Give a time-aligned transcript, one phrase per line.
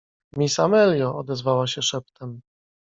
[0.37, 2.41] —Miss Amelio— odezwała się szeptem.